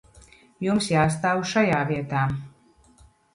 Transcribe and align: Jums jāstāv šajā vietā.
Jums 0.67 0.87
jāstāv 0.91 1.43
šajā 1.51 1.83
vietā. 1.91 2.25